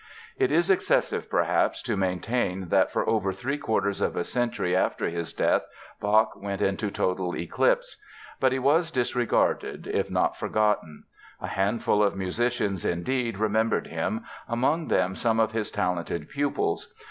[0.39, 5.09] It is excessive, perhaps, to maintain that for over three quarters of a century after
[5.09, 5.61] his death
[5.99, 7.97] Bach went into total eclipse.
[8.39, 11.03] But he was disregarded if not forgotten.
[11.39, 16.91] A handful of musicians, indeed, remembered him, among them some of his talented pupils.